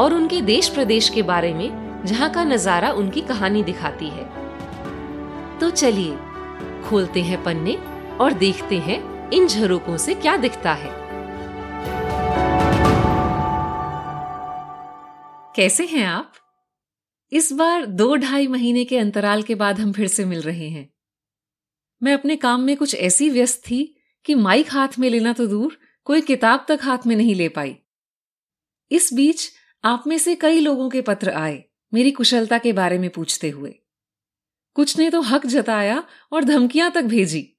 [0.00, 4.24] और उनके देश प्रदेश के बारे में, जहाँ का नज़ारा उनकी कहानी दिखाती है।
[5.58, 6.16] तो चलिए,
[6.84, 7.76] खोलते हैं पन्ने
[8.16, 11.00] और देखते हैं इन झरोकों से क्या दिखता है।
[15.56, 16.32] कैसे हैं आप?
[17.32, 20.90] इस बार दो ढाई महीने के अंतराल के बाद हम फिर से मिल रहे हैं।
[22.02, 25.78] मैं अपने काम में कुछ ऐसी व्यस्त थी कि माइक हाथ में लेना तो दूर,
[26.04, 27.76] कोई किताब तक हाथ में नहीं ले पाई।
[28.90, 33.10] इस बीच आप में से कई लोगों के पत्र आए, मेरी कुशलता के बारे में
[33.10, 33.74] पूछते हुए।
[34.74, 37.56] कुछ ने तो हक जताया और धमकियाँ तक भेजी।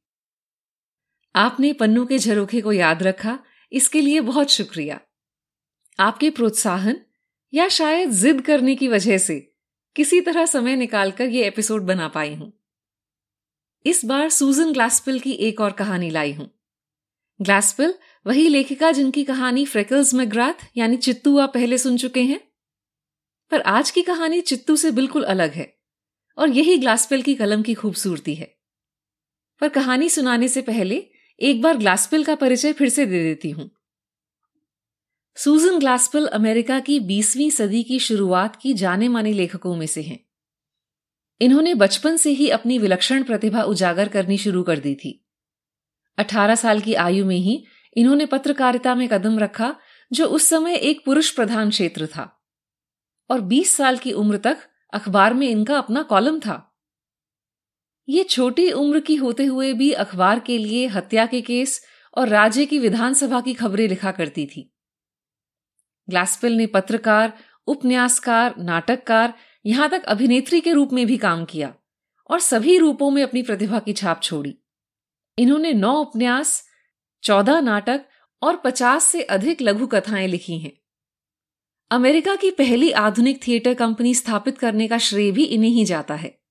[1.35, 3.39] आपने पन्नू के झरोखे को याद रखा,
[3.71, 4.99] इसके लिए बहुत शुक्रिया।
[5.99, 7.01] आपके प्रोत्साहन
[7.53, 9.39] या शायद जिद करने की वजह से
[9.95, 12.53] किसी तरह समय निकालकर ये एपिसोड बना पाई हूँ।
[13.85, 16.49] इस बार सूजन ग्लासपिल की एक और कहानी लाई हूँ।
[17.41, 17.93] ग्लासपिल
[18.25, 22.39] वही लेखिका जिनकी कहानी फ्रेकल्स मैग्राथ यानी चित्तू आप पहले सुन चुके हैं।
[23.51, 25.77] पर आज की कहानी चित्तू से बिल्कुल अलग है,
[26.37, 28.55] और यही ग्लासपेल की कलम की खूबसूरती है।
[29.61, 31.07] पर कहानी सुनाने से पहले
[31.39, 33.69] एक बार ग्लासपेल का परिचय फिर से दे देती हूँ।
[35.37, 40.19] सूजन ग्लासपेल अमेरिका की 20वीं सदी की शुरुआत की जाने माने लेखकों में से हैं।
[41.41, 45.25] इन्होंने बचपन से ही अपनी विलक्षण प्रतिभा उजागर करनी शुरू कर दी थी।
[46.17, 47.63] 18 साल की आयु में ही
[47.97, 49.75] इन्होंने पत्रकारिता में कदम रखा,
[50.13, 52.43] जो उस समय एक पुरुष प्रधान क्षेत्र था।
[53.29, 54.57] और 20 साल की उम्र तक
[54.93, 56.75] अखबार में इनका अपना कॉलम था।
[58.09, 61.85] ये छोटी उम्र की होते हुए भी अखबार के लिए हत्या के केस
[62.17, 64.73] और राज्य की विधानसभा की खबरें लिखा करती थी।
[66.09, 67.33] ग्लासपेल ने पत्रकार,
[67.67, 69.33] उपन्यासकार, नाटककार,
[69.65, 71.73] यहाँ तक अभिनेत्री के रूप में भी काम किया
[72.29, 74.57] और सभी रूपों में अपनी प्रतिभा की छाप छोड़ी।
[75.37, 76.70] इन्होंने नौ उपन्यास
[77.23, 78.05] चौदह नाटक
[78.41, 80.71] और पचास से अधिक लघु कथाएँ लिखी हैं।
[81.91, 86.41] अमेरिका की पहली आधुनिक थिएटर कंपनी स्थापित करने का श्रेय भी इन्हें ही जाता है।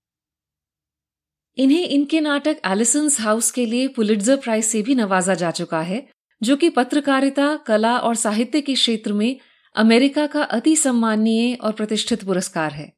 [1.56, 6.08] इन्हें इनके नाटक एलिसन्स हाउस के लिए पुलिट्जर प्राइज से भी नवाजा जा चुका है,
[6.42, 9.40] जो कि पत्रकारिता, कला और साहित्य के क्षेत्र में
[9.74, 12.96] अमेरिका का अति सम्माननीय और प्रतिष्ठित पुरस्कार है।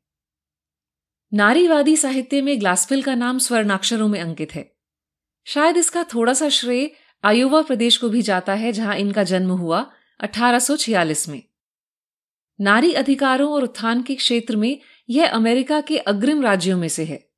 [1.35, 4.75] नारीवादी साहित्य में ग्लासपिल का नाम स्वर्णाक्षरों में अंकित है।
[5.47, 6.91] शायद इसका थोड़ा सा श्रेय
[7.25, 9.91] आयोवा प्रदेश को भी जाता है जहाँ इनका जन्म हुआ
[10.21, 11.43] 1846 में।
[12.61, 17.31] नारी अधिकारों और उत्थान के क्षेत्र में यह अमेरिका के अग्रिम राज्यों में से है।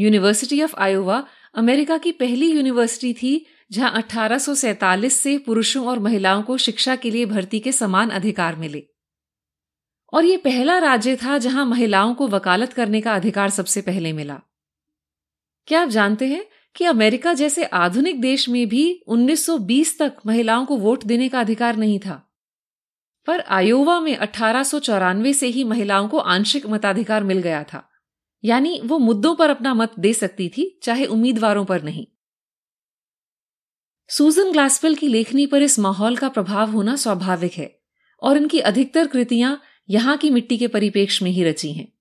[0.00, 6.56] यूनिवर्सिटी ऑफ़ आयोवा अमेरिका की पहली यूनिवर्सिटी थी, जहाँ 1847 से पुरुषों और महिलाओं को
[6.56, 8.86] शिक्षा के लिए भर्ती के समान अधिकार मिले।
[10.12, 14.40] और यह पहला राज्य था जहाँ महिलाओं को वकालत करने का अधिकार सबसे पहले मिला।
[15.66, 20.76] क्या आप जानते हैं कि अमेरिका जैसे आधुनिक देश में भी 1920 तक महिलाओं को
[20.76, 22.34] वोट देने का अधिकार नहीं था।
[23.26, 24.62] पर आयोवा में अठारह
[25.32, 27.88] से ही महिलाओं को आंशिक मताधिकार मिल गया था।
[28.44, 32.06] यानी वो मुद्दों पर अपना मत दे सकती थी, चाहे उम्मीदवारों पर नहीं।
[34.08, 37.80] सूजन ग्लासपेल की लेखनी पर इस माहौल का प्रभाव होना स्वाभाविक है,
[38.22, 41.92] और इनकी अधिकतर कृतियाँ यहाँ की मिट्टी के परिपेक्ष में ही रची हैं।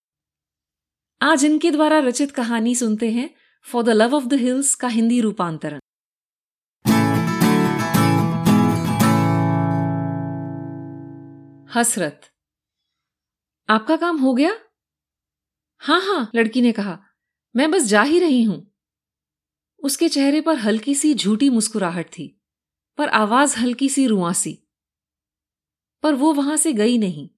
[1.21, 5.21] आज इनके द्वारा रचित कहानी सुनते हैं for the love of the hills का हिंदी
[5.21, 5.79] रूपांतरण।
[11.73, 12.21] हसरत।
[13.69, 14.51] आपका काम हो गया?
[15.77, 16.99] हाँ हाँ लड़की ने कहा।
[17.55, 18.71] मैं बस जा ही रही हूँ।
[19.79, 22.41] उसके चेहरे पर हल्की सी झूठी मुस्कुराहट थी,
[22.97, 24.67] पर आवाज़ हल्की सी रुआसी।
[26.03, 27.29] पर वो वहाँ से गई नहीं।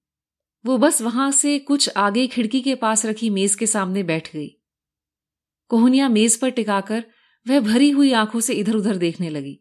[0.66, 4.53] वो बस वहाँ से कुछ आगे खिड़की के पास रखी मेज के सामने बैठ गई।
[5.68, 7.04] कोहनिया मेज पर टिकाकर
[7.48, 9.60] वह भरी हुई आँखों से इधर उधर देखने लगी।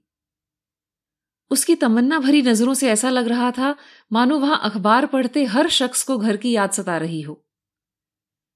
[1.51, 3.75] उसकी तमन्ना भरी नज़रों से ऐसा लग रहा था,
[4.11, 7.45] मानो वहाँ अखबार पढ़ते हर शख्स को घर की याद सता रही हो।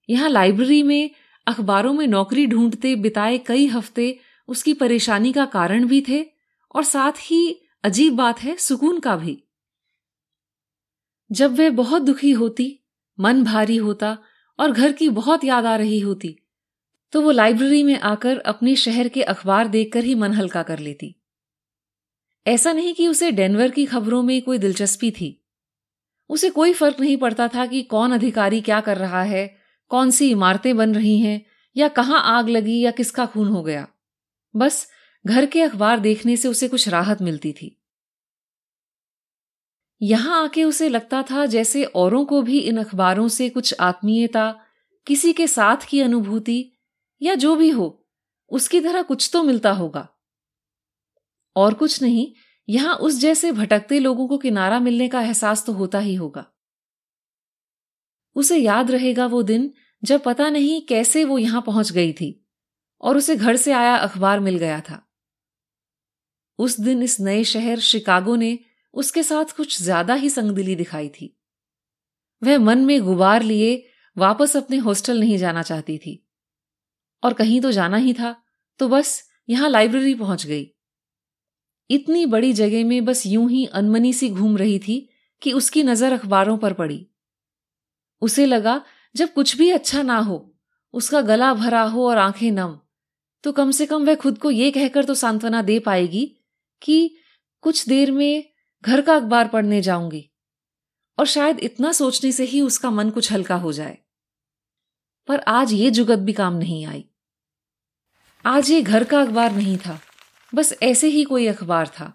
[0.09, 1.09] यहाँ लाइब्रेरी में,
[1.47, 6.25] अखबारों में नौकरी ढूंढते बिताए कई हफ़्ते उसकी परेशानी का कारण भी थे,
[6.75, 9.43] और साथ ही अजीब बात है, सुकून का भी।
[11.31, 12.79] जब वह बहुत दुखी होती,
[13.19, 14.17] मन भारी होता,
[14.59, 16.37] और घर की बहुत याद आ रही होती
[17.11, 21.15] तो वो लाइब्रेरी में आकर अपने शहर के अखबार देखकर ही मन हल्का कर लेती।
[22.47, 25.45] ऐसा नहीं कि उसे डेनवर की खबरों में कोई दिलचस्पी थी।
[26.29, 29.57] उसे कोई फ़र्क नहीं पड़ता था कि कौन अधिकारी क्या कर रहा है,
[29.89, 31.45] कौन सी इमारतें बन रही हैं,
[31.77, 33.87] या कहाँ आग लगी, या किसका खून हो गया।
[34.55, 34.91] बस
[35.27, 37.81] घर के अखबार देखने से उसे कुछ राहत मिलती थी।
[40.01, 44.59] यहाँ आके उसे लगता था जैसे औरों को भी इन अखबारों से कुछ आत्मीयता,
[45.07, 46.73] किसी के साथ की अनुभूति
[47.21, 48.05] या जो भी हो,
[48.51, 50.07] उसकी तरह कुछ तो मिलता होगा।
[51.55, 52.27] और कुछ नहीं,
[52.67, 56.45] यहाँ उस जैसे भटकते लोगों को किनारा मिलने का एहसास तो होता ही होगा।
[58.35, 59.71] उसे याद रहेगा वो दिन
[60.03, 62.29] जब पता नहीं कैसे वो यहाँ पहुँच गई थी
[63.03, 65.01] और उसे घर से आया अखबार मिल गया था।
[66.59, 68.57] उस दिन इस नए शहर शिकागो ने
[68.93, 71.33] उसके साथ कुछ ज़्यादा ही संगदिली दिखाई थी।
[72.41, 73.83] वह मन में गुबार लिए
[74.17, 76.23] वापस अपने हॉस्टल नहीं जाना चाहती थी।
[77.23, 78.35] और कहीं तो जाना ही था
[78.79, 80.67] तो बस यहाँ लाइब्रेरी पहुँच गई।
[81.89, 84.97] इतनी बड़ी जगह में बस यूँ ही अनमनी सी घूम रही थी
[85.41, 87.05] कि उसकी नज़र अखबारों पर पड़ी।
[88.21, 88.81] उसे लगा,
[89.15, 90.55] जब कुछ भी अच्छा ना हो,
[90.93, 92.77] उसका गला भरा हो और आँखें नम
[93.43, 96.25] तो कम से कम वह खुद को यह कहकर तो सांत्वना दे पाएगी
[96.81, 97.15] कि
[97.63, 98.43] कुछ देर में
[98.83, 100.23] घर का अखबार पढ़ने जाऊँगी
[101.17, 103.97] और शायद इतना सोचने से ही उसका मन कुछ हल्का हो जाए।
[105.27, 107.03] पर आज ये जुगत भी काम नहीं आई।
[108.45, 109.99] आज ये घर का अखबार नहीं था,
[110.53, 112.13] बस ऐसे ही कोई अखबार था।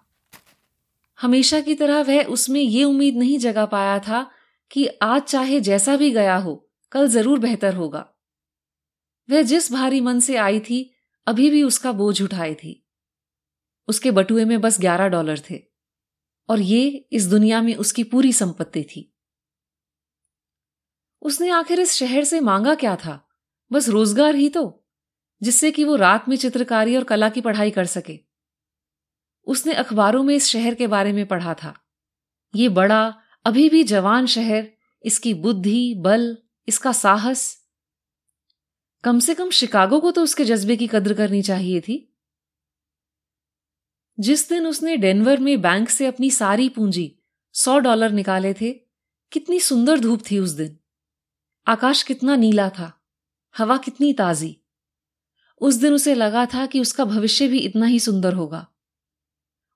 [1.18, 4.30] हमेशा की तरह वह उसमें ये उम्मीद नहीं जगा पाया था
[4.70, 6.54] कि आज चाहे जैसा भी गया हो,
[6.92, 8.06] कल ज़रूर बेहतर होगा।
[9.28, 10.90] वह जिस भारी मन से आई थी,
[11.26, 12.78] अभी भी उसका बोझ उठाए थी।
[13.88, 15.62] उसके बटुए में बस ग्यारह डॉलर थे,
[16.48, 19.11] और ये इस दुनिया में उसकी पूरी संपत्ति थी।
[21.22, 23.28] उसने आखिर इस शहर से मांगा क्या था?
[23.72, 24.84] बस रोज़गार ही तो
[25.42, 28.18] जिससे कि वो रात में चित्रकारी और कला की पढ़ाई कर सके।
[29.46, 31.74] उसने अखबारों में इस शहर के बारे में पढ़ा था।
[32.54, 33.14] ये बड़ा,
[33.44, 34.68] अभी भी जवान शहर,
[35.04, 36.38] इसकी बुद्धि, बल,
[36.68, 37.62] इसका साहस।
[39.04, 42.16] कम से कम शिकागो को तो उसके जज्बे की कद्र करनी चाहिए थी।
[44.20, 47.18] जिस दिन उसने डेनवर में बैंक से अपनी सारी पूंजी,
[47.52, 48.72] सौ डॉलर निकाले थे,
[49.32, 50.78] कितनी सुंदर धूप थी उस दिन।
[51.66, 53.00] आकाश कितना नीला था,
[53.56, 54.56] हवा कितनी ताजी।
[55.60, 58.66] उस दिन उसे लगा था कि उसका भविष्य भी इतना ही सुंदर होगा।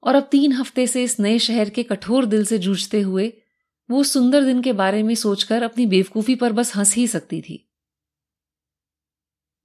[0.02, 3.32] और अब तीन हफ़्ते से इस नए शहर के कठोर दिल से जूझते हुए,
[3.90, 7.70] वो सुंदर दिन के बारे में सोचकर अपनी बेवकूफ़ी पर बस हंस ही सकती थी।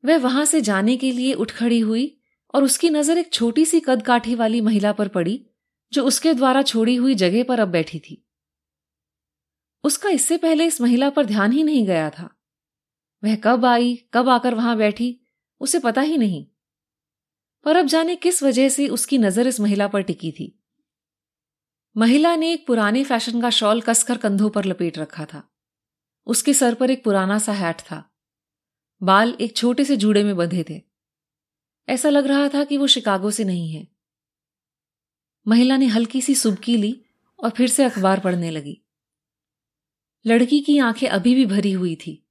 [0.06, 2.22] वह वहाँ से जाने के लिए उठ खड़ी हुई
[2.54, 5.46] और उसकी नज़र एक छोटी सी कद काठी वाली महिला पर पड़ी,
[5.94, 8.26] जो उसके द्वारा छोड़ी हुई जगह पर अब बैठी थी।
[9.84, 12.30] उसका इससे पहले इस महिला पर ध्यान ही नहीं गया था।
[13.24, 15.22] वह कब आई, कब आकर वहाँ बैठी,
[15.60, 16.46] उसे पता ही नहीं।
[17.64, 20.64] पर अब जाने किस वजह से उसकी नज़र इस महिला पर टिकी थी।
[21.98, 25.50] महिला ने एक पुराने फ़ैशन का शॉल कसकर कंधों पर लपेट रखा था।
[26.26, 28.12] उसके सर पर एक पुराना सा हैट था।
[29.04, 30.82] बाल एक छोटे से जूड़े में बंधे थे।
[31.90, 33.88] ऐसा लग रहा था कि वो शिकागो से नहीं है।
[35.48, 37.06] महिला ने हल्की सी सुबकी ली
[37.44, 38.82] और फिर से अखबार पढ़ने लगी।
[40.26, 42.24] लड़की की आँखें अभी भी भरी हुई थी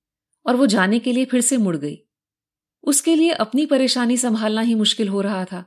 [0.46, 1.98] और वो जाने के लिए फिर से मुड़ गई।
[2.84, 5.64] उसके लिए अपनी परेशानी संभालना ही मुश्किल हो रहा था।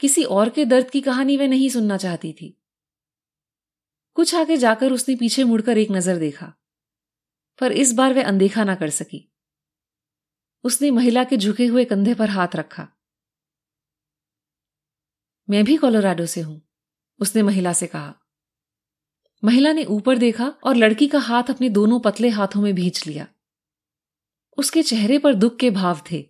[0.00, 2.56] किसी और के दर्द की कहानी वह नहीं सुनना चाहती थी।
[4.14, 6.52] कुछ आगे जाकर उसने पीछे मुड़कर एक नज़र देखा,
[7.60, 9.26] पर इस बार वह अनदेखा ना कर सकी।
[10.64, 12.88] उसने महिला के झुके हुए कंधे पर हाथ रखा।
[15.48, 16.60] मैं भी कोलोराडो से हूँ,
[17.20, 18.19] उसने महिला से कहा।
[19.42, 23.26] महिला ने ऊपर देखा और लड़की का हाथ अपने दोनों पतले हाथों में भींच लिया।
[24.58, 26.22] उसके चेहरे पर दुख के भाव थे,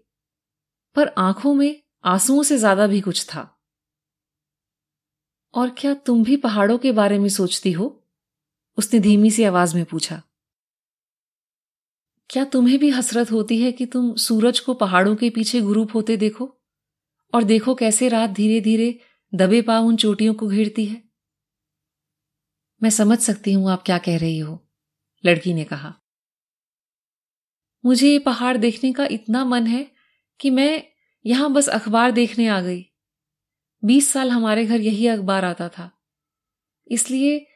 [0.96, 3.56] पर आँखों में आंसुओं से ज़्यादा भी कुछ था।
[5.54, 8.04] और क्या तुम भी पहाड़ों के बारे में सोचती हो?
[8.78, 10.22] उसने धीमी सी आवाज़ में पूछा।
[12.30, 16.16] क्या तुम्हें भी हसरत होती है कि तुम सूरज को पहाड़ों के पीछे गुरूप होते
[16.16, 16.56] देखो?
[17.34, 18.98] और देखो कैसे रात धीरे धीरे
[19.34, 21.09] दबे पाव उन चोटियों को घेरती है।
[22.82, 24.58] मैं समझ सकती हूँ आप क्या कह रही हो,
[25.24, 25.94] लड़की ने कहा।
[27.84, 29.86] मुझे ये पहाड़ देखने का इतना मन है
[30.40, 30.82] कि मैं
[31.24, 32.84] यहाँ बस अखबार देखने आ गई।
[33.82, 35.90] बीस साल हमारे घर यही अखबार आता था।
[36.86, 37.46] इसलिए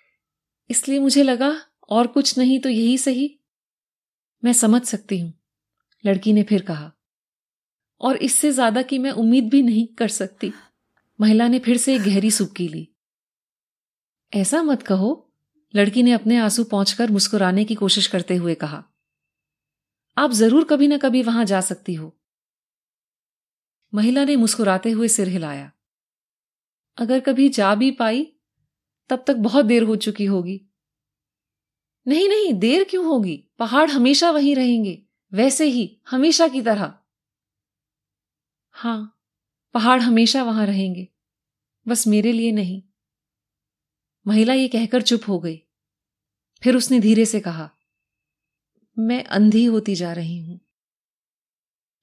[0.70, 1.54] इसलिए मुझे लगा
[1.90, 3.28] और कुछ नहीं तो यही सही।
[4.42, 5.32] मैं समझ सकती हूँ,
[6.04, 6.90] लड़की ने फिर कहा।
[8.00, 10.52] और इससे ज़्यादा की मैं उम्मीद भी नहीं कर सकती।
[11.18, 12.88] महिला ने फिर से एक गहरी सुबकी ली।
[14.34, 15.30] ऐसा मत कहो,
[15.74, 18.84] लड़की ने अपने आँसू पहुंचकर मुस्कुराने की कोशिश करते हुए कहा।
[20.18, 22.16] आप ज़रूर कभी ना कभी वहाँ जा सकती हो।
[23.94, 25.72] महिला ने मुस्कुराते हुए सिर हिलाया।
[26.98, 28.32] अगर कभी जा भी पाई,
[29.08, 30.60] तब तक बहुत देर हो चुकी होगी।
[32.06, 33.48] नहीं नहीं, देर क्यों होगी?
[33.58, 36.94] पहाड़ हमेशा वहीं रहेंगे, वैसे ही, हमेशा की तरह।
[38.70, 39.20] हाँ,
[39.74, 41.08] पहाड़ हमेशा वहाँ रहेंगे,
[41.88, 42.82] बस मेरे लिए नहीं।
[44.26, 45.60] महिला ये कहकर चुप हो गई।
[46.62, 47.70] फिर उसने धीरे से कहा,
[48.96, 50.60] मैं अंधी होती जा रही हूँ।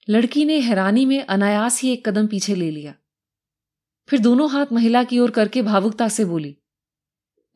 [0.10, 2.96] लड़की ने हैरानी में अनायास ही एक कदम पीछे ले लिया।
[4.10, 6.56] फिर दोनों हाथ महिला की ओर करके भावुकता से बोली,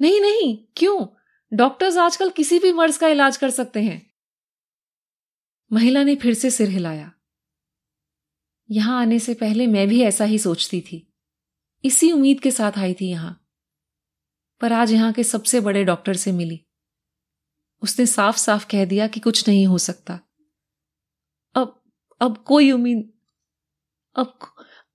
[0.01, 1.05] नहीं नहीं, क्यों?
[1.51, 4.01] डॉक्टर्स आजकल किसी भी मर्ज का इलाज कर सकते हैं।
[5.71, 7.11] महिला ने फिर से सिर हिलाया।
[8.69, 11.07] यहाँ आने से पहले मैं भी ऐसा ही सोचती थी।
[11.83, 13.44] इसी उम्मीद के साथ आई थी यहाँ।
[14.61, 16.65] पर आज यहाँ के सबसे बड़े डॉक्टर से मिली।
[17.81, 20.19] उसने साफ़ साफ़ कह दिया कि कुछ नहीं हो सकता।
[21.55, 21.83] अब
[22.21, 23.13] अब कोई उम्मीद,
[24.15, 24.39] अब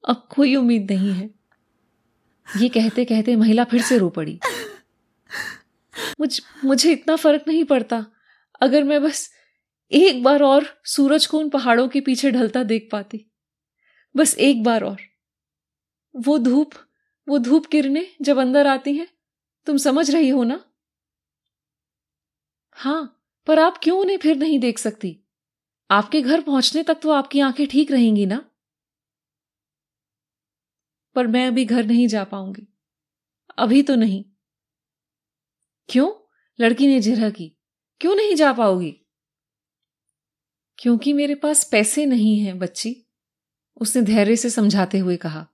[0.09, 1.31] अब कोई उम्मीद नहीं है।
[2.57, 4.41] ये कहते कहते महिला फिर से रो पड़ी।
[6.21, 8.07] मुझ, मुझे इतना फ़र्क नहीं पड़ता।
[8.61, 9.31] अगर मैं बस
[9.93, 13.27] एक बार और सूरज को उन पहाड़ों के पीछे ढलता देख पाती।
[14.17, 14.97] बस एक बार और।
[16.17, 16.71] वो धूप
[17.29, 19.09] वो धूप किरणें जब अंदर आती हैं
[19.67, 20.65] तुम समझ रही हो ना?
[22.73, 25.21] हाँ, पर आप क्यों उन्हें फिर नहीं देख सकती?
[25.91, 28.51] आपके घर पहुँचने तक तो आपकी आँखें ठीक रहेंगी ना?
[31.15, 32.67] पर मैं अभी घर नहीं जा पाऊँगी।
[33.59, 34.25] अभी तो नहीं।
[35.89, 36.27] क्यों?
[36.61, 37.57] लड़की ने जिरह की।
[38.01, 38.97] क्यों नहीं जा पाओगी?
[40.79, 43.07] क्योंकि मेरे पास पैसे नहीं हैं, बच्ची,
[43.81, 45.47] उसने धैर्य से समझाते हुए कहा।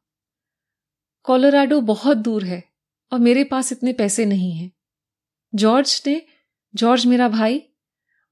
[1.23, 2.65] कोलोराडो बहुत दूर है।
[3.13, 4.71] और मेरे पास इतने पैसे नहीं हैं।
[5.53, 6.21] जॉर्ज ने,
[6.75, 7.63] जॉर्ज मेरा भाई,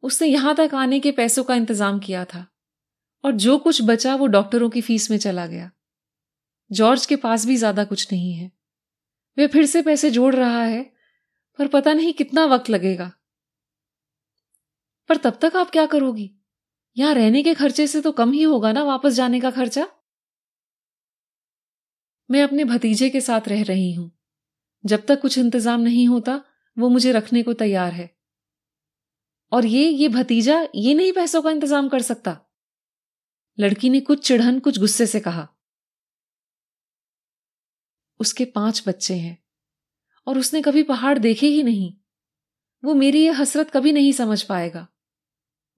[0.02, 2.46] उसने यहाँ तक आने के पैसों का इंतज़ाम किया था
[3.24, 5.70] और जो कुछ बचा वो डॉक्टरों की फ़ीस में चला गया।
[6.70, 8.50] जॉर्ज के पास भी ज़्यादा कुछ नहीं है।
[9.36, 10.82] वे फिर से पैसे जोड़ रहा है,
[11.58, 13.10] पर पता नहीं कितना वक्त लगेगा।
[15.10, 16.30] पर तब तक आप क्या करोगी?
[16.96, 19.86] यहाँ रहने के खर्चे से तो कम ही होगा ना वापस जाने का खर्चा?
[22.30, 24.10] मैं अपने भतीजे के साथ रह रही हूँ।
[24.86, 26.44] जब तक कुछ इंतज़ाम नहीं होता,
[26.76, 28.16] वो मुझे रखने को तैयार है।
[29.52, 32.38] और ये ये भतीजा, ये नहीं पैसों का इंतज़ाम कर सकता।
[33.58, 35.48] लड़की ने कुछ चिढ़न, कुछ गुस्से से कहा।
[38.20, 39.38] उसके पाँच बच्चे हैं,
[40.26, 41.92] और उसने कभी पहाड़ देखे ही नहीं।
[42.84, 44.86] वो मेरी ये हसरत कभी नहीं समझ पाएगा।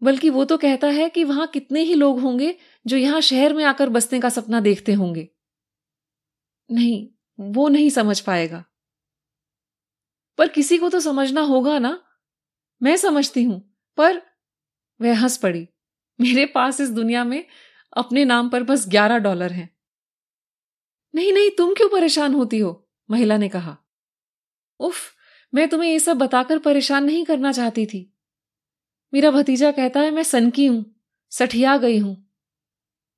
[0.02, 2.54] बल्कि वो तो कहता है कि वहाँ कितने ही लोग होंगे
[2.86, 5.28] जो यहाँ शहर में आकर बसने का सपना देखते होंगे।
[6.70, 7.08] नहीं,
[7.38, 8.64] वो नहीं समझ पाएगा।
[10.38, 12.04] पर किसी को तो समझना होगा ना।
[12.82, 14.22] मैं समझती हूँ, पर
[15.00, 15.68] वह हंस पड़ी।
[16.20, 17.46] मेरे पास इस दुनिया में
[17.96, 19.76] अपने नाम पर बस ग्यारह डॉलर हैं।
[21.14, 22.90] नहीं नहीं, तुम क्यों परेशान होती हो?
[23.10, 23.76] महिला ने कहा।
[24.80, 25.14] उफ,
[25.54, 28.18] मैं तुम्हें ये सब बताकर परेशान नहीं करना चाहती थी।
[29.14, 32.30] मेरा भतीजा कहता है, मैं सनकी हूँ, सठिया गई हूँ।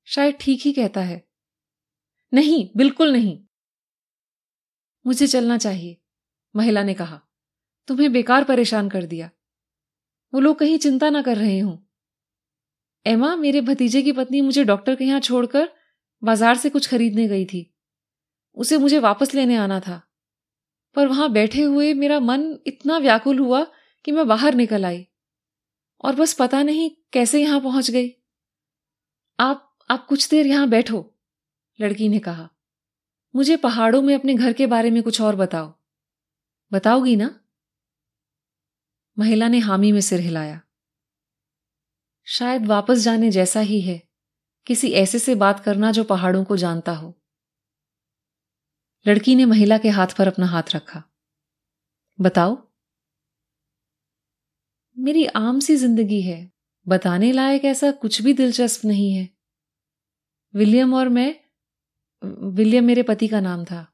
[0.05, 1.29] शायद ठीक ही कहता है।
[2.33, 3.43] नहीं, बिल्कुल नहीं।
[5.07, 5.98] मुझे चलना चाहिए।
[6.55, 7.19] महिला ने कहा,
[7.87, 9.29] तुम्हें बेकार परेशान कर दिया।
[10.33, 11.77] वो लोग कहीं चिंता ना कर रहे हों।
[13.05, 15.69] एमा, मेरे भतीजे की पत्नी मुझे डॉक्टर के यहाँ छोड़कर
[16.23, 17.65] बाज़ार से कुछ खरीदने गई थी।
[18.57, 20.01] उसे मुझे वापस लेने आना था।
[20.95, 23.63] पर वहाँ बैठे हुए मेरा मन इतना व्याकुल हुआ
[24.05, 25.05] कि मैं बाहर निकल आई
[26.03, 28.11] और बस पता नहीं कैसे यहाँ पहुँच गई।
[29.39, 31.05] आप आप कुछ देर यहाँ बैठो,
[31.79, 32.49] लड़की ने कहा।
[33.33, 35.73] मुझे पहाड़ों में अपने घर के बारे में कुछ और बताओ।
[36.71, 37.39] बताओगी ना?
[39.19, 40.61] महिला ने हामी में सिर हिलाया।
[42.25, 44.01] शायद वापस जाने जैसा ही है,
[44.65, 47.15] किसी ऐसे से बात करना जो पहाड़ों को जानता हो।
[49.07, 51.03] लड़की ने महिला के हाथ पर अपना हाथ रखा।
[52.21, 52.67] बताओ।
[54.97, 56.51] मेरी आम सी ज़िंदगी है,
[56.87, 59.29] बताने लायक ऐसा कुछ भी दिलचस्प नहीं है।
[60.53, 61.35] विलियम और मैं,
[62.55, 63.93] विलियम मेरे पति का नाम था।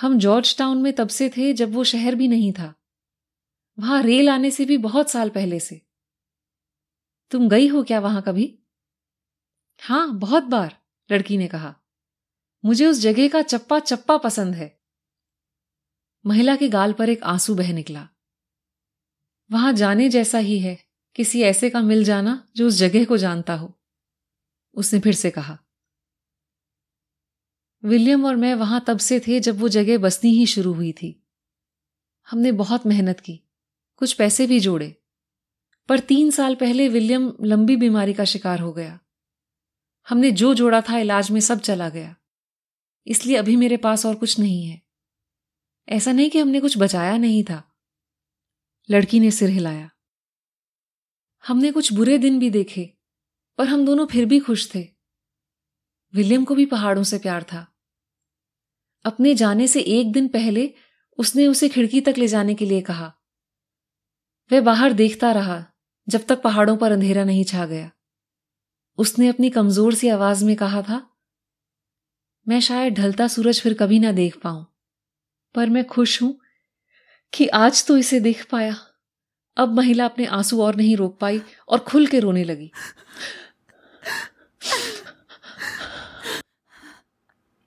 [0.00, 2.74] हम जॉर्ज टाउन में तब से थे जब वो शहर भी नहीं था।
[3.78, 5.86] वहाँ रेल आने से भी बहुत साल पहले से।
[7.30, 8.58] तुम गई हो क्या वहाँ कभी?
[9.82, 11.76] हाँ, बहुत बार, लड़की ने कहा।
[12.64, 14.80] मुझे उस जगह का चप्पा चप्पा पसंद है।
[16.26, 18.08] महिला के गाल पर एक आँसू बह निकला।
[19.52, 20.78] वहाँ जाने जैसा ही है,
[21.14, 23.80] किसी ऐसे का मिल जाना जो उस जगह को जानता हो,
[24.74, 25.58] उसने फिर से कहा।
[27.84, 31.26] विलियम और मैं वहाँ तब से थे जब वो जगह बसनी ही शुरू हुई थी।
[32.30, 33.40] हमने बहुत मेहनत की,
[33.96, 35.02] कुछ पैसे भी जोड़े।
[35.88, 39.00] पर तीन साल पहले विलियम लंबी बीमारी का शिकार हो गया।
[40.08, 42.16] हमने जो जोड़ा था इलाज में सब चला गया।
[43.06, 44.82] इसलिए अभी मेरे पास और कुछ नहीं है।
[45.88, 47.76] ऐसा नहीं कि हमने कुछ बचाया नहीं था।
[48.90, 49.90] लड़की ने सिर हिलाया।
[51.46, 52.94] हमने कुछ बुरे दिन भी देखे,
[53.58, 54.88] पर हम दोनों फिर भी खुश थे।
[56.14, 57.69] विलियम को भी पहाड़ों से प्यार था।
[59.04, 60.74] अपने जाने से एक दिन पहले
[61.18, 63.12] उसने उसे खिड़की तक ले जाने के लिए कहा।
[64.52, 65.64] वह बाहर देखता रहा
[66.08, 67.90] जब तक पहाड़ों पर अंधेरा नहीं छा गया।
[68.98, 71.06] उसने अपनी कमज़ोर सी आवाज़ में कहा था
[72.48, 74.66] मैं शायद ढलता सूरज फिर कभी ना देख पाऊँ
[75.54, 76.40] पर मैं खुश हूँ
[77.32, 78.76] कि आज तो इसे देख पाया।
[79.56, 82.70] अब महिला अपने आँसू और नहीं रोक पाई और खुल के रोने लगी।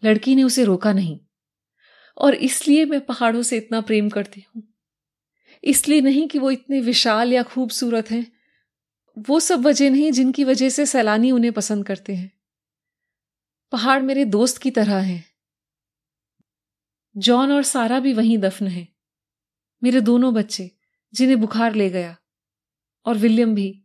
[0.03, 1.19] लड़की ने उसे रोका नहीं।
[2.17, 4.63] और इसलिए मैं पहाड़ों से इतना प्रेम करती हूँ।
[5.63, 8.31] इसलिए नहीं कि वो इतने विशाल या खूबसूरत हैं।
[9.19, 12.31] वो सब वजह नहीं जिनकी वजह से सैलानी उन्हें पसंद करते हैं।
[13.71, 15.25] पहाड़ मेरे दोस्त की तरह हैं।
[17.17, 18.87] जॉन और सारा भी वहीं दफन है।
[19.83, 20.71] मेरे दोनों बच्चे,
[21.13, 22.17] जिन्हें बुखार ले गया,
[23.05, 23.83] और विलियम भी।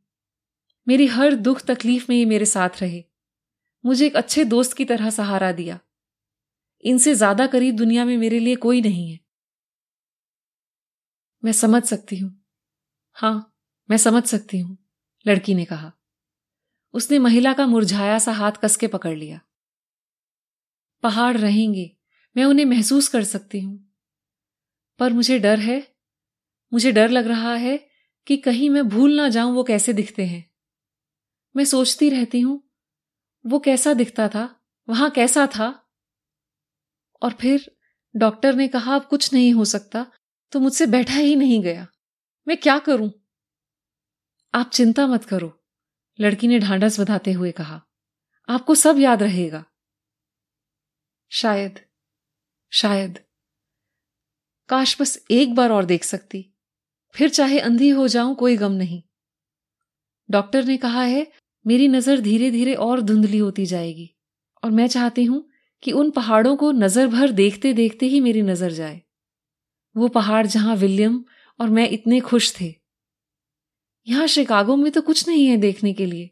[0.89, 3.05] मेरी हर दुख तकलीफ़ में ये मेरे साथ रहे।
[3.87, 5.81] मुझे एक अच्छे दोस्त की तरह सहारा दिया।
[6.85, 9.19] इनसे ज़्यादा करीब दुनिया में मेरे लिए कोई नहीं है।
[11.45, 12.45] मैं समझ सकती हूँ।
[13.13, 13.55] हाँ,
[13.91, 14.79] मैं समझ सकती हूँ,
[15.27, 15.93] लड़की ने कहा।
[16.93, 19.41] उसने महिला का मुरझाया सा हाथ कसके पकड़ लिया।
[21.03, 21.97] पहाड़ रहेंगे,
[22.37, 23.95] मैं उन्हें महसूस कर सकती हूँ।
[24.99, 25.97] पर मुझे डर है,
[26.73, 27.89] मुझे डर लग रहा है
[28.27, 30.51] कि कहीं मैं भूल ना जाऊँ वो कैसे दिखते हैं।
[31.57, 32.63] मैं सोचती रहती हूँ,
[33.47, 35.88] वो कैसा दिखता था, वहाँ कैसा था?
[37.23, 37.71] और फिर
[38.15, 40.07] डॉक्टर ने कहा, अब कुछ नहीं हो सकता
[40.53, 41.87] तो मुझसे बैठा ही नहीं गया।
[42.47, 43.11] मैं क्या करूँ?
[44.55, 45.53] आप चिंता मत करो,
[46.19, 47.81] लड़की ने ढांढस बधाते हुए कहा।
[48.49, 49.65] आपको सब याद रहेगा।
[51.33, 51.81] शायद
[52.73, 53.19] शायद।
[54.69, 56.45] काश बस एक बार और देख सकती।
[57.15, 59.03] फिर चाहे अंधी हो जाऊँ, कोई गम नहीं।
[60.31, 61.27] डॉक्टर ने कहा है,
[61.67, 64.11] मेरी नज़र धीरे धीरे और धुंधली होती जाएगी,
[64.63, 65.48] और मैं चाहती हूँ
[65.83, 69.01] कि उन पहाड़ों को नज़र भर देखते देखते ही मेरी नज़र जाए।
[69.97, 71.25] वो पहाड़ जहाँ विलियम
[71.61, 72.75] और मैं इतने खुश थे।
[74.07, 76.31] यहाँ शिकागो में तो कुछ नहीं है देखने के लिए,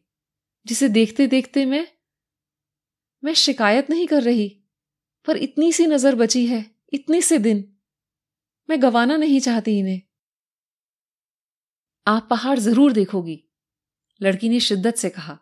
[0.66, 1.86] जिसे देखते देखते मैं
[3.22, 4.48] मैं शिकायत नहीं कर रही,
[5.26, 7.64] पर इतनी सी नज़र बची है, इतने से दिन,
[8.68, 10.00] मैं गवाना नहीं चाहती इन्हें।
[12.06, 13.42] आप पहाड़ ज़रूर देखोगी,
[14.20, 15.38] लड़की ने शिद्दत से कहा।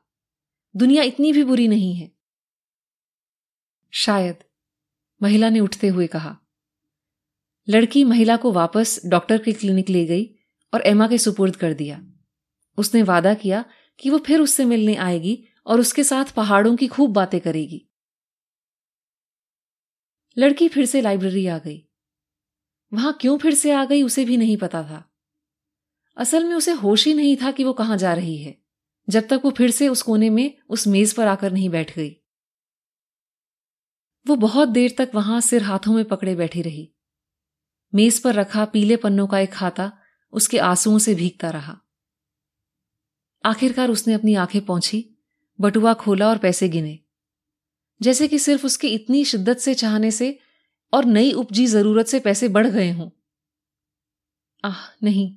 [0.75, 2.13] दुनिया इतनी भी बुरी नहीं है।
[3.96, 4.37] शायद,
[5.22, 6.38] महिला ने उठते हुए कहा।
[7.68, 10.35] लड़की महिला को वापस डॉक्टर के क्लिनिक ले गई
[10.74, 12.07] और एमा के सुपुर्द कर दिया।
[12.78, 13.64] उसने वादा किया
[14.00, 17.88] कि वो फिर उससे मिलने आएगी और उसके साथ पहाड़ों की खूब बातें करेगी।
[20.38, 21.88] लड़की फिर से लाइब्रेरी आ गई।
[22.92, 25.14] वहाँ क्यों फिर से आ गई उसे भी नहीं पता था।
[26.16, 28.59] असल में उसे होश ही नहीं था कि वो कहाँ जा रही है,
[29.09, 32.20] जब तक वो फिर से उस कोने में, उस मेज पर आकर नहीं बैठ गई।
[34.27, 36.93] वो बहुत देर तक वहाँ सिर हाथों में पकड़े बैठी रही।
[37.95, 39.93] मेज पर रखा पीले पन्नों का एक खाता
[40.33, 41.81] उसके आंसुओं से भीगता रहा।
[43.45, 45.11] आखिरकार उसने अपनी आँखें पहुँची,
[45.61, 46.99] बटुआ खोला और पैसे गिने।
[48.03, 50.39] जैसे कि सिर्फ़ उसकी इतनी शिद्दत से चाहने से
[50.93, 53.11] और नई उपजी ज़रूरत से पैसे बढ़ गए हों।
[54.65, 55.37] आह, नहीं।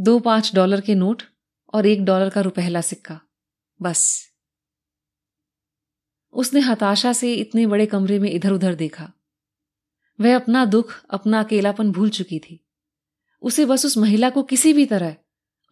[0.00, 1.22] दो पाँच डॉलर के नोट
[1.74, 3.20] और एक डॉलर का रुपहला सिक्का।
[3.82, 4.33] बस।
[6.34, 9.12] उसने हताशा से इतने बड़े कमरे में इधर उधर देखा।
[10.20, 12.66] वह अपना दुख, अपना अकेलापन भूल चुकी थी।
[13.42, 15.16] उसे बस उस महिला को किसी भी तरह,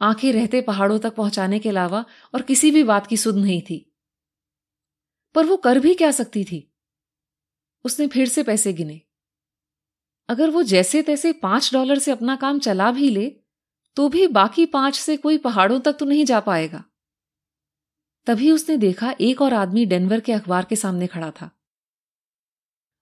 [0.01, 3.93] आँखें रहते पहाड़ों तक पहुँचाने के अलावा और किसी भी बात की सुध नहीं थी।
[5.35, 6.73] पर वो कर भी क्या सकती थी?
[7.85, 9.01] उसने फिर से पैसे गिने।
[10.29, 13.37] अगर वो जैसे तैसे पाँच डॉलर से अपना काम चला भी ले
[13.97, 16.85] तो भी बाकी पाँच से कोई पहाड़ों तक तो नहीं जा पाएगा।
[18.27, 21.51] तभी उसने देखा एक और आदमी डेनवर के अखबार के सामने खड़ा था।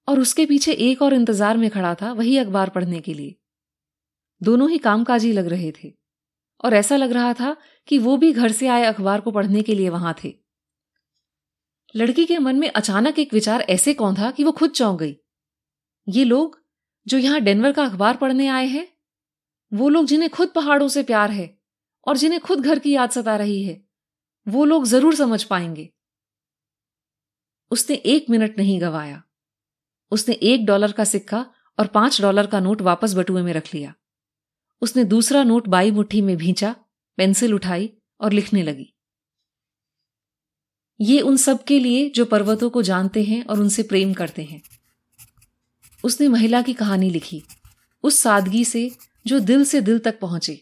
[0.09, 3.37] और उसके पीछे एक और इंतज़ार में खड़ा था, वही अखबार पढ़ने के लिए।
[4.42, 5.92] दोनों ही कामकाजी लग रहे थे।
[6.64, 7.56] और ऐसा लग रहा था
[7.87, 10.35] कि वो भी घर से आए अखबार को पढ़ने के लिए वहाँ थे।
[11.96, 15.16] लड़की के मन में अचानक एक विचार ऐसे कौन था कि वो खुद चौंक गई?
[16.09, 16.61] ये लोग
[17.06, 18.88] जो यहाँ डेनवर का अखबार पढ़ने आए हैं,
[19.72, 21.59] वो लोग जिन्हें खुद पहाड़ों से प्यार है
[22.06, 23.89] और जिन्हें खुद घर की याद सता रही है
[24.46, 25.90] वो लोग ज़रूर समझ पाएँगे।
[27.70, 29.22] उसने एक मिनट नहीं गवाया।
[30.12, 31.46] उसने एक डॉलर का सिक्का
[31.79, 33.94] और पाँच डॉलर का नोट वापस बटुए में रख लिया।
[34.83, 36.74] उसने दूसरा नोट बाई मुट्ठी में भींचा,
[37.18, 38.94] पेंसिल उठाई और लिखने लगी।
[41.00, 44.62] ये उन सब के लिए जो पर्वतों को जानते हैं और उनसे प्रेम करते हैं।
[46.05, 47.42] उसने महिला की कहानी लिखी,
[48.05, 48.90] उस सादगी से
[49.26, 50.61] जो दिल से दिल तक पहुँचे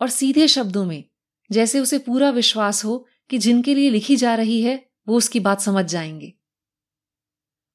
[0.00, 1.04] और सीधे शब्दों में
[1.52, 5.60] जैसे उसे पूरा विश्वास हो कि जिनके लिए लिखी जा रही है, वो उसकी बात
[5.60, 6.32] समझ जाएँगे।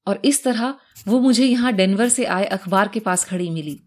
[0.08, 3.80] और इस तरह वो मुझे यहाँ डेनवर से आए अखबार के पास खड़ी मिली,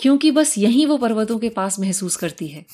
[0.00, 2.64] क्योंकि बस यहीं वो पर्वतों के पास महसूस करती है।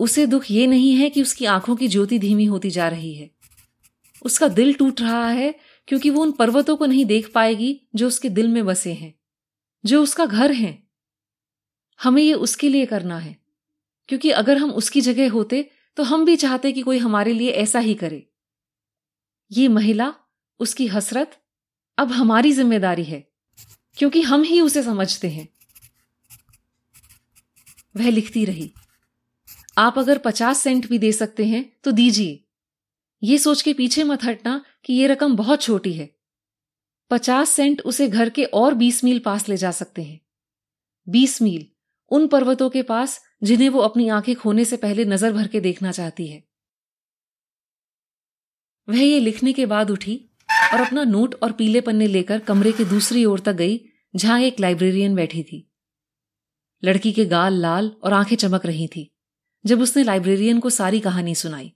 [0.00, 3.30] उसे दुख ये नहीं है कि उसकी आँखों की ज्योति धीमी होती जा रही है।
[4.22, 5.54] उसका दिल टूट रहा है
[5.88, 9.14] क्योंकि वो उन पर्वतों को नहीं देख पाएगी जो उसके दिल में बसे हैं,
[9.84, 10.82] जो उसका घर है।
[12.02, 13.45] हमें ये उसके लिए करना है।
[14.08, 17.78] क्योंकि अगर हम उसकी जगह होते तो हम भी चाहते कि कोई हमारे लिए ऐसा
[17.78, 18.26] ही करे।
[19.50, 20.12] ये महिला,
[20.60, 21.36] उसकी हसरत,
[21.98, 23.24] अब हमारी ज़िम्मेदारी है,
[23.96, 25.48] क्योंकि हम ही उसे समझते हैं।
[27.94, 28.70] वह लिखती रही,
[29.76, 32.42] आप अगर पचास सेंट भी दे सकते हैं तो दीजिए।
[33.22, 36.08] ये सोच के पीछे मत हटना कि ये रकम बहुत छोटी है।
[37.10, 40.20] पचास सेंट उसे घर के और बीस मील पास ले जा सकते हैं।
[41.06, 41.66] बीस मील,
[42.10, 45.92] उन पर्वतों के पास जिन्हें वो अपनी आँखें खोने से पहले नज़र भर के देखना
[45.92, 46.42] चाहती है।
[48.88, 50.16] वह ये लिखने के बाद उठी
[50.74, 53.80] और अपना नोट और पीले पन्ने लेकर कमरे के दूसरी ओर तक गई,
[54.16, 55.72] जहाँ एक लाइब्रेरियन बैठी थी।
[56.84, 59.10] लड़की के गाल लाल और आँखें चमक रही थी,
[59.64, 61.72] जब उसने लाइब्रेरियन को सारी कहानी सुनाई।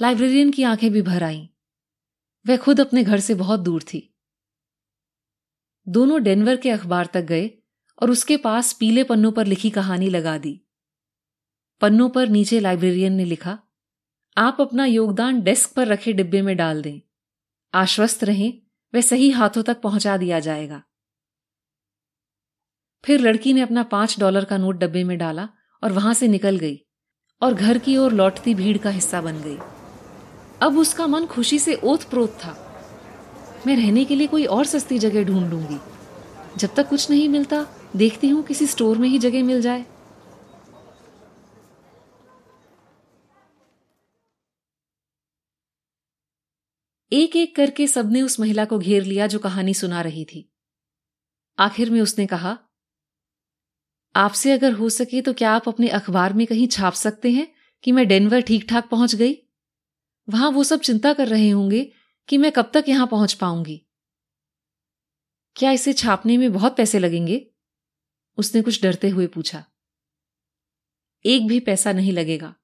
[0.00, 1.46] लाइब्रेरियन की आँखें भी भर आईं।
[2.46, 4.06] वह खुद अपने घर से बहुत दूर थी।
[5.88, 7.50] दोनों डेनवर के अखबार तक गए
[8.00, 10.60] और उसके पास पीले पन्नों पर लिखी कहानी लगा दी।
[11.80, 13.58] पन्नों पर नीचे लाइब्रेरियन ने लिखा,
[14.38, 17.00] आप अपना योगदान डेस्क पर रखे डिब्बे में डाल दें।
[17.74, 18.62] आश्वस्त रहें,
[18.94, 20.82] वह सही हाथों तक पहुँचा दिया जाएगा।
[23.04, 25.48] फिर लड़की ने अपना पाँच डॉलर का नोट डब्बे में डाला
[25.82, 26.80] और वहाँ से निकल गई
[27.42, 29.56] और घर की ओर लौटती भीड़ का हिस्सा बन गई।
[30.62, 32.56] अब उसका मन खुशी से ओत प्रोत था।
[33.66, 35.78] मैं रहने के लिए कोई और सस्ती जगह ढूंढ लूँगी।
[36.56, 39.84] जब तक कुछ नहीं मिलता देखती हूँ किसी स्टोर में ही जगह मिल जाए।
[47.12, 50.48] एक एक करके सबने उस महिला को घेर लिया जो कहानी सुना रही थी।
[51.58, 52.56] आखिर में उसने कहा,
[54.14, 57.46] आपसे अगर हो सके तो क्या आप अपने अखबार में कहीं छाप सकते हैं
[57.84, 59.36] कि मैं डेनवर ठीक ठाक पहुँच गई?
[60.28, 61.82] वहाँ वो सब चिंता कर रहे होंगे
[62.28, 63.80] कि मैं कब तक यहाँ पहुँच पाऊँगी।
[65.56, 67.49] क्या इसे छापने में बहुत पैसे लगेंगे?
[68.38, 69.64] उसने कुछ डरते हुए पूछा,
[71.24, 72.54] एक भी पैसा नहीं लगेगा?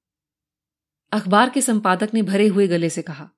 [1.13, 3.29] अखबार के संपादक ने भरे हुए गले से कहा,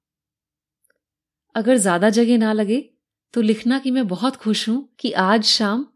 [1.55, 2.81] अगर ज़्यादा जगह ना लगे
[3.35, 5.87] तो लिखना कि मैं बहुत खुश हूँ कि आज शाम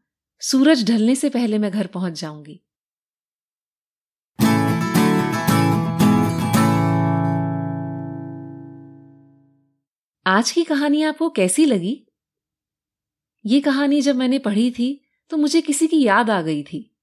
[0.42, 2.60] सूरज ढलने से पहले मैं घर पहुँच जाऊँगी।
[10.26, 12.06] आज की कहानी आपको कैसी लगी?
[13.44, 15.01] ये कहानी जब मैंने पढ़ी थी
[15.32, 16.96] तो मुझे किसी की याद आ गई थी।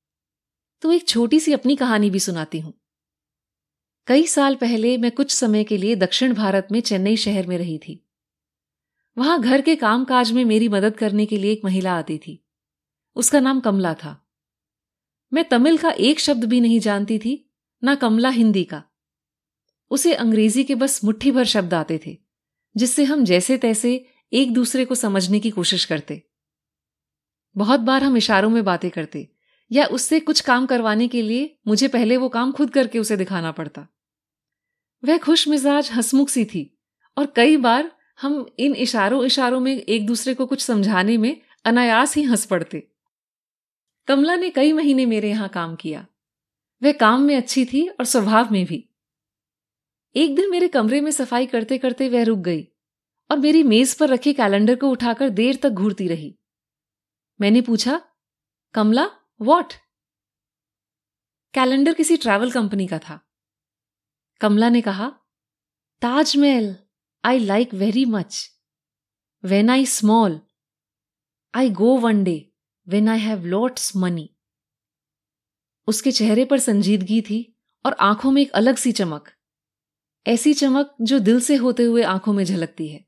[0.81, 2.73] तो एक छोटी सी अपनी कहानी भी सुनाती हूँ।
[4.07, 7.77] कई साल पहले मैं कुछ समय के लिए दक्षिण भारत में चेन्नई शहर में रही
[7.77, 8.09] थी।
[9.17, 12.45] वहाँ घर के कामकाज में मेरी मदद करने के लिए एक महिला आती थी।
[13.15, 14.31] उसका नाम कमला था।
[15.33, 17.51] मैं तमिल का एक शब्द भी नहीं जानती थी,
[17.83, 18.83] ना कमला हिंदी का।
[19.89, 22.17] उसे अंग्रेज़ी के बस मुट्ठी भर शब्द आते थे,
[22.77, 26.28] जिससे हम जैसे तैसे एक दूसरे को समझने की कोशिश करते।
[27.55, 29.27] बहुत बार हम इशारों में बातें करते,
[29.71, 33.51] या उससे कुछ काम करवाने के लिए मुझे पहले वो काम खुद करके उसे दिखाना
[33.51, 33.87] पड़ता।
[35.03, 36.79] वह खुश मिजाज हसमुख सी थी,
[37.17, 41.35] और कई बार हम इन इशारों इशारों में एक दूसरे को कुछ समझाने में
[41.65, 42.87] अनायास ही हंस पड़ते।
[44.07, 46.05] कमला ने कई महीने मेरे यहाँ काम किया।
[46.81, 48.83] वह काम में अच्छी थी और स्वभाव में भी।
[50.15, 52.67] एक दिन मेरे कमरे में सफ़ाई करते करते वह रुक गई,
[53.29, 56.35] और मेरी मेज पर रखे कैलेंडर को उठाकर देर तक घूरती रही।
[57.41, 58.01] मैंने पूछा,
[58.73, 59.09] कमला
[59.41, 59.73] वॉट
[61.53, 63.19] कैलेंडर किसी ट्रैवल कंपनी का था।
[64.41, 65.09] कमला ने कहा,
[66.01, 66.75] Taj Mahal
[67.25, 68.49] I like very much
[69.43, 70.39] when I small
[71.55, 72.53] I go one day
[72.87, 74.29] when I have lots money
[75.87, 79.29] उसके चेहरे पर संजीदगी थी और आँखों में एक अलग सी चमक।
[80.27, 83.05] ऐसी चमक जो दिल से होते हुए आँखों में झलकती है।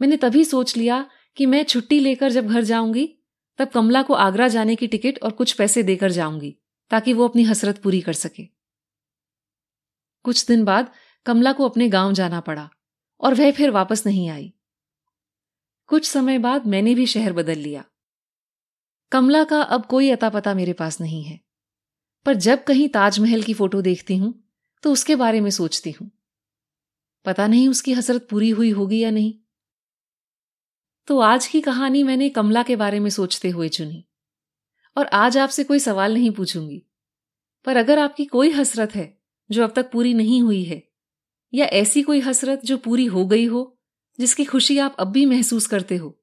[0.00, 3.06] मैंने तभी सोच लिया कि मैं छुट्टी लेकर जब घर जाऊँगी,
[3.58, 6.56] तब कमला को आगरा जाने की टिकट और कुछ पैसे देकर जाऊँगी,
[6.90, 8.46] ताकि वो अपनी हसरत पूरी कर सके।
[10.24, 10.92] कुछ दिन बाद
[11.26, 12.68] कमला को अपने गाँव जाना पड़ा
[13.20, 14.52] और वह फिर वापस नहीं आई।
[15.88, 17.84] कुछ समय बाद मैंने भी शहर बदल लिया।
[19.12, 21.40] कमला का अब कोई अता पता मेरे पास नहीं है,
[22.26, 24.32] पर जब कहीं ताजमहल की फ़ोटो देखती हूँ
[24.84, 26.10] तो उसके बारे में सोचती हूँ।
[27.26, 29.34] पता नहीं उसकी हसरत पूरी हुई होगी या नहीं।
[31.08, 34.04] तो आज की कहानी मैंने कमला के बारे में सोचते हुए चुनी।
[34.96, 36.82] और आज आपसे कोई सवाल नहीं पूछूँगी।
[37.66, 39.06] पर अगर आपकी कोई हसरत है,
[39.50, 40.82] जो अब तक पूरी नहीं हुई है,
[41.52, 43.62] या ऐसी कोई हसरत जो पूरी हो गई हो,
[44.18, 46.16] जिसकी खुशी आप अब भी महसूस करते हो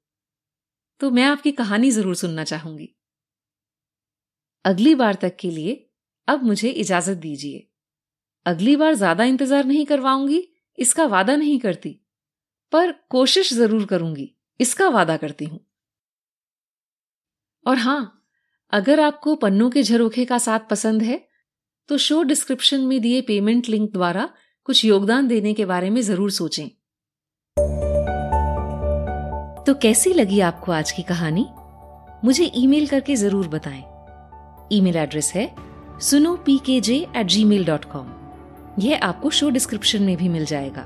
[1.02, 2.90] तो मैं आपकी कहानी ज़रूर सुनना चाहूँगी।
[4.66, 5.74] अगली बार तक के लिए
[6.28, 7.68] अब मुझे इजाज़त दीजिए।
[8.46, 10.42] अगली बार ज़्यादा इंतज़ार नहीं करवाऊँगी,
[10.78, 11.96] इसका वादा नहीं करती,
[12.74, 15.60] पर कोशिश ज़रूर करूँगी। इसका वादा करती हूँ।
[17.66, 18.24] और हाँ,
[18.74, 21.22] अगर आपको पन्नों के झरोखे का साथ पसंद है
[21.90, 24.30] तो शो डिस्क्रिप्शन में दिए पेमेंट लिंक द्वारा
[24.68, 26.68] कुछ योगदान देने के बारे में ज़रूर सोचें।
[29.64, 31.46] तो कैसी लगी आपको आज की कहानी?
[32.26, 33.84] मुझे ईमेल करके ज़रूर बताएँ।
[34.72, 35.50] ईमेल एड्रेस है
[36.02, 38.14] सुनो P K J at Gmail dot com
[38.80, 40.86] यह आपको शो डिस्क्रिप्शन में भी मिल जाएगा।